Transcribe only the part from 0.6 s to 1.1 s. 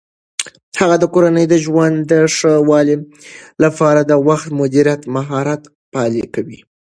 هغه د